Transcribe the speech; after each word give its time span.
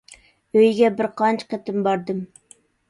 ئۆيىگە 0.59 0.91
بىر 1.03 1.11
قانچە 1.21 1.51
قېتىم 1.53 1.87
باردىم. 1.91 2.29